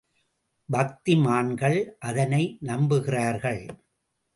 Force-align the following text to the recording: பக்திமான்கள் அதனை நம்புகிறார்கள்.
பக்திமான்கள் 0.69 1.79
அதனை 1.99 2.43
நம்புகிறார்கள். 2.65 3.63